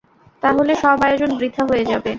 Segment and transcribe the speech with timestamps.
[0.43, 2.09] তাহলে সব আয়োজন বৃথা হয়ে যাবে।